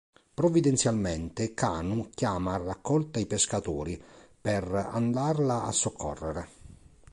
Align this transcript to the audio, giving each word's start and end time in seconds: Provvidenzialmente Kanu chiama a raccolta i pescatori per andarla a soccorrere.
Provvidenzialmente 0.33 1.53
Kanu 1.53 2.09
chiama 2.15 2.55
a 2.55 2.63
raccolta 2.65 3.19
i 3.19 3.27
pescatori 3.27 4.03
per 4.41 4.63
andarla 4.73 5.65
a 5.65 5.71
soccorrere. 5.71 6.47